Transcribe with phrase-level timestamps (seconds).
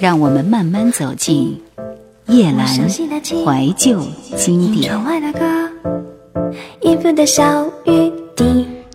[0.00, 1.60] 让我们慢慢走进
[2.28, 4.02] 叶阑怀旧
[4.34, 4.90] 经典。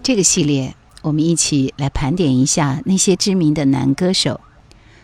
[0.01, 4.41] 这个系列，我们一起来盘点一下那些知名的男歌手，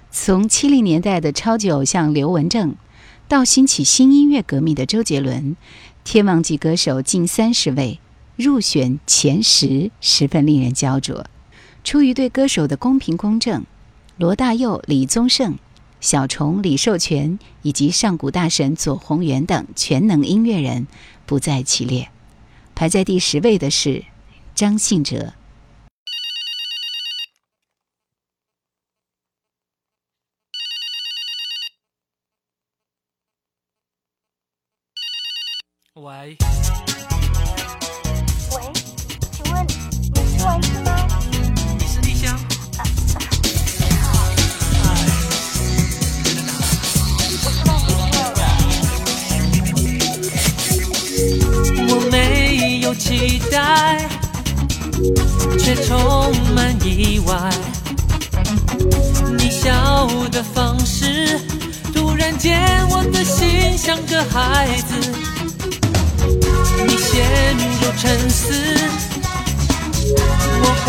[0.10, 2.74] 从七零年代的超级偶像刘文正，
[3.28, 5.56] 到兴起新音乐革命的周杰伦，
[6.04, 8.00] 天王级歌手近三十位，
[8.36, 11.28] 入选前十十分令人焦灼。
[11.84, 13.64] 出于对歌手的公平公正，
[14.18, 15.60] 罗大佑、李宗盛。
[16.02, 20.88] 小虫、李寿全以及上古大神左宏元等全能音乐人
[21.28, 22.10] 不在其列，
[22.74, 24.04] 排在第十位的是
[24.56, 25.36] 张信哲。
[35.94, 36.36] 喂。
[36.38, 36.91] 喂，
[53.02, 53.98] 期待，
[55.58, 57.50] 却充满意外。
[59.40, 61.40] 你笑的方式，
[61.92, 64.96] 突然间我的心像个孩子。
[66.86, 68.54] 你陷入沉思，
[70.62, 70.88] 我幻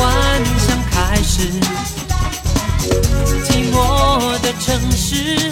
[0.67, 1.49] 想开始。
[3.43, 5.51] 寂寞的城市，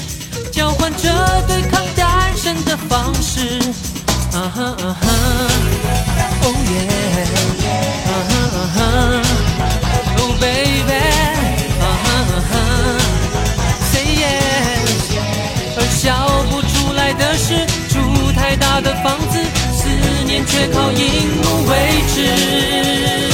[0.52, 3.58] 交换着对抗单身的方式。
[4.32, 5.04] 啊哈啊哈
[6.44, 6.80] ，Oh yeah，
[8.06, 8.78] 啊哈啊哈
[10.18, 10.92] ，Oh baby，
[11.80, 12.52] 啊哈啊哈
[13.92, 15.00] ，Say yes，
[15.76, 16.06] 而笑
[16.48, 19.38] 不出来的是，住太大的房子，
[19.72, 19.88] 思
[20.24, 21.02] 念却靠荧
[21.42, 21.72] 幕维
[22.08, 23.29] 持。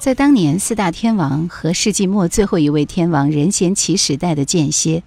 [0.00, 5.02] 在当年四大天王和世纪末最后一位天王任贤齐时代的间歇，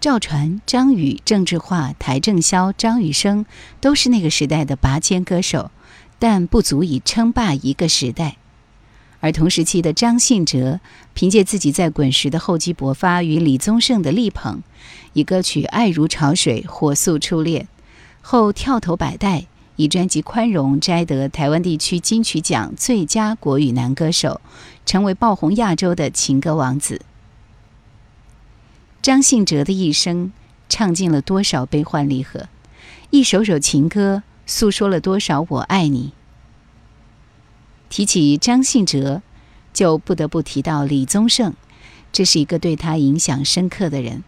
[0.00, 3.46] 赵传、张宇、郑智化、邰正宵、张雨生
[3.80, 5.70] 都是那个时代的拔尖歌手，
[6.18, 8.38] 但不足以称霸一个时代。
[9.20, 10.80] 而同时期的张信哲，
[11.14, 14.64] 凭借自己在滚石的厚积薄发与李宗盛的力捧，
[15.12, 17.68] 以歌曲《爱如潮水》火速出列，
[18.20, 19.46] 后跳头百代。
[19.76, 24.40] 以专辑《宽容》摘得台湾地区金曲奖最佳国语男歌手，
[24.86, 27.00] 成为爆红亚洲的情歌王子。
[29.02, 30.32] 张信哲的一生
[30.68, 32.48] 唱尽了多少悲欢离合，
[33.10, 36.12] 一首首情歌诉说了多少我爱你。
[37.90, 39.22] 提起张信哲，
[39.72, 41.52] 就不得不提到李宗盛，
[42.12, 44.24] 这是一个对他影响深刻的人。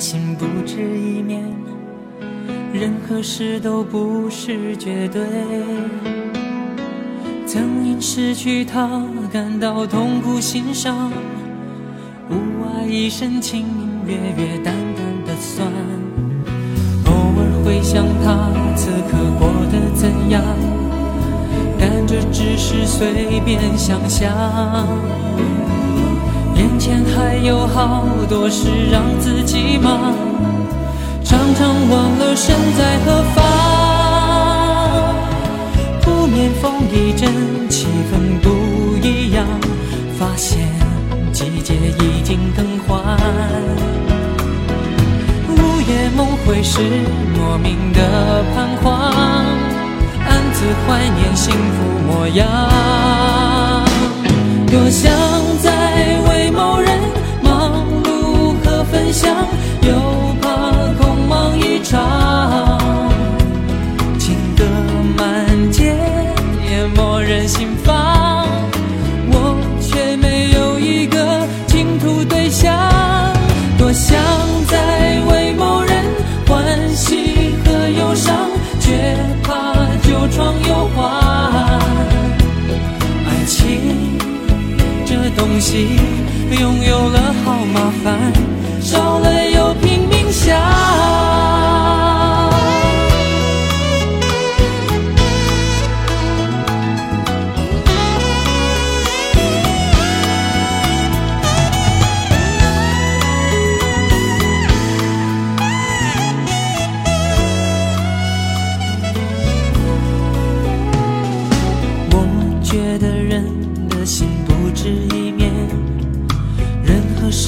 [0.00, 1.44] 心不止一面，
[2.72, 5.22] 任何事都不是绝对，
[7.46, 11.12] 曾因失去他感到痛苦心伤，
[12.30, 15.68] 屋外一身轻音乐乐淡淡的酸，
[17.04, 20.42] 偶尔会想他此刻过得怎样，
[21.78, 24.32] 但这只是随便想象，
[26.60, 30.12] 眼前还有好多事让自己忙。
[31.24, 33.42] 常常忘了身在何方，
[36.02, 37.32] 扑面风一阵，
[37.70, 38.50] 气氛不
[39.02, 39.46] 一样，
[40.18, 40.58] 发现
[41.32, 43.16] 季节已经更换。
[45.48, 46.82] 午夜梦回时，
[47.38, 48.92] 莫名的彷徨，
[50.28, 52.46] 暗自怀念幸福模样。
[54.70, 55.10] 多想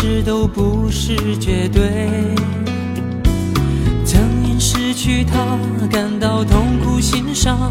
[0.03, 2.09] 事都不是绝对。
[4.05, 5.57] 曾因失去他
[5.93, 7.71] 感到痛苦心伤，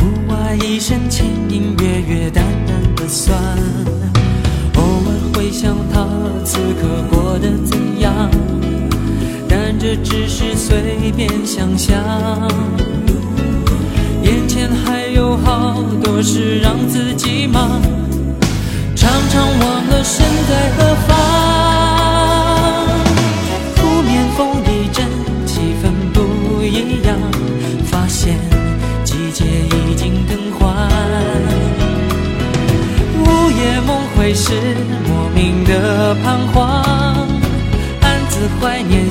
[0.00, 3.38] 屋外一声轻音乐乐淡淡的酸。
[4.76, 6.08] 偶尔会想他
[6.46, 8.30] 此刻过得怎样，
[9.46, 12.02] 但这只是随便想象。
[14.22, 17.82] 眼前还有好多事让自己忙。
[19.02, 21.10] 常常忘了身在何方，
[23.74, 25.04] 扑面风一阵，
[25.44, 27.18] 气氛不一样，
[27.90, 28.38] 发现
[29.02, 30.62] 季节已经更换。
[33.18, 34.52] 午夜梦回时，
[35.08, 36.62] 莫名的彷徨，
[38.02, 39.10] 暗自怀念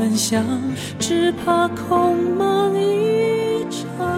[0.00, 0.42] 分享，
[0.98, 4.08] 只怕空梦一场。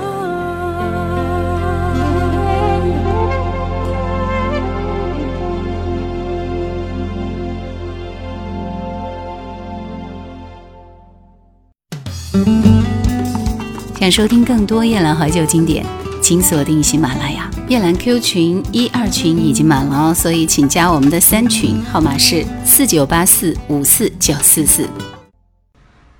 [13.99, 15.85] 想收听更多夜兰怀旧经典，
[16.21, 17.51] 请锁定喜马拉雅。
[17.67, 24.87] 夜兰 Q 群一二群已经满了哦，所以请加我们的三群，号码是四九八四五四九四四。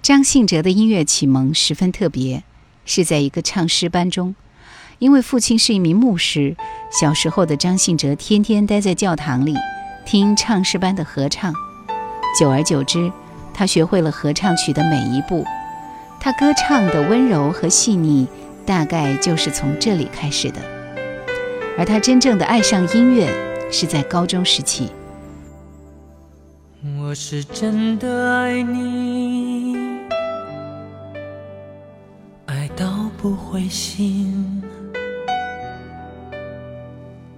[0.03, 2.43] 张信哲的音乐启蒙十分特别，
[2.85, 4.35] 是在一个唱诗班中。
[4.99, 6.57] 因为父亲是一名牧师，
[6.91, 9.55] 小时候的张信哲天天待在教堂里
[10.05, 11.55] 听唱诗班的合唱，
[12.37, 13.13] 久而久之，
[13.55, 15.45] 他学会了合唱曲的每一步。
[16.19, 18.27] 他歌唱的温柔和细腻，
[18.67, 20.61] 大概就是从这里开始的。
[21.79, 23.33] 而他真正的爱上音乐，
[23.71, 24.89] 是在高中时期。
[26.99, 29.42] 我是真的爱你，
[33.23, 34.61] 不灰心。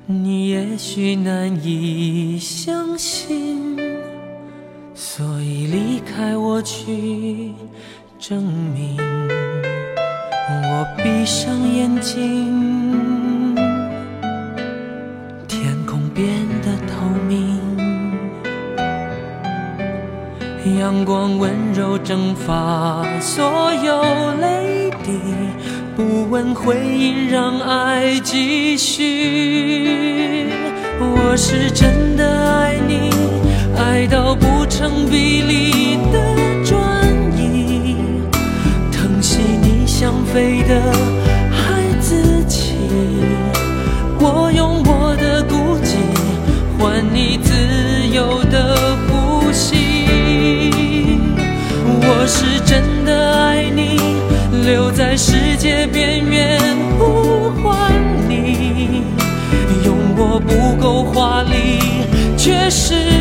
[0.07, 3.79] 你也许难以相信，
[4.95, 7.53] 所以离开我去。
[8.19, 8.97] 证明
[10.49, 13.55] 我闭上眼睛，
[15.47, 16.27] 天空变
[16.63, 17.61] 得透明，
[20.81, 24.03] 阳光温柔蒸发所有
[24.41, 25.13] 泪滴，
[25.97, 30.49] 不问回音，让爱继续。
[30.99, 33.11] 我是真的爱你，
[33.79, 36.85] 爱到不成比例的转。
[39.87, 40.93] 想飞的
[41.51, 42.75] 孩子气，
[44.19, 45.95] 我用我的孤寂
[46.79, 47.55] 换你自
[48.13, 48.77] 由的
[49.09, 49.95] 呼吸。
[51.87, 53.99] 我是真的爱你，
[54.67, 55.33] 留在世
[55.65, 56.61] 界边缘
[56.99, 57.91] 呼唤
[58.29, 59.03] 你，
[59.83, 61.79] 用我不够华丽，
[62.37, 63.14] 却是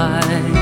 [0.00, 0.59] 爱。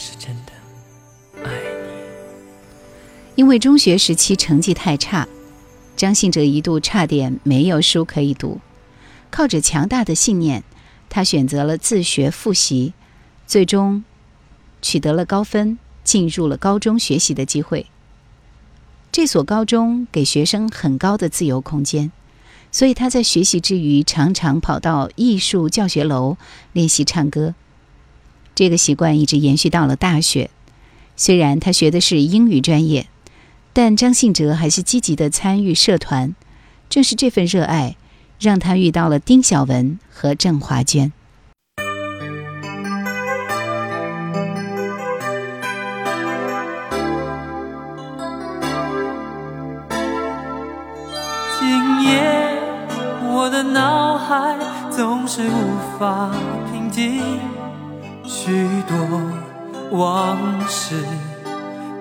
[0.00, 3.34] 是真的爱你。
[3.34, 5.28] 因为中学时期成绩太差，
[5.94, 8.60] 张信哲一度差点没有书可以读。
[9.30, 10.64] 靠着强大的信念，
[11.10, 12.94] 他选择了自学复习，
[13.46, 14.02] 最终
[14.80, 17.84] 取得了高分，进入了高中学习的机会。
[19.12, 22.10] 这所高中给学生很高的自由空间，
[22.72, 26.38] 所以他在学习之余常常跑到艺术教学楼
[26.72, 27.54] 练习唱歌。
[28.60, 30.50] 这个习惯一直延续到了大学。
[31.16, 33.06] 虽然他学的是英语专业，
[33.72, 36.34] 但张信哲还是积极的参与社团。
[36.90, 37.96] 正是这份热爱，
[38.38, 41.10] 让他遇到了丁晓文和郑华娟。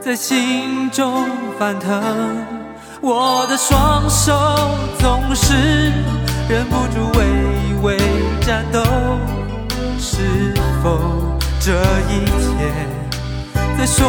[0.09, 1.27] 在心中
[1.59, 2.43] 翻腾，
[2.99, 4.33] 我的双手
[4.97, 5.53] 总是
[6.49, 7.97] 忍不住微微
[8.41, 8.81] 颤抖。
[9.99, 11.73] 是否这
[12.09, 12.73] 一切
[13.77, 14.07] 在说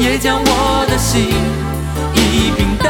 [0.00, 1.28] 也将我的心
[2.14, 2.89] 一并带